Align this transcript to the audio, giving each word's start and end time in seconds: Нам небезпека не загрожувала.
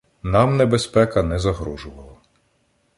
Нам 0.35 0.57
небезпека 0.57 1.23
не 1.33 1.39
загрожувала. 1.47 2.17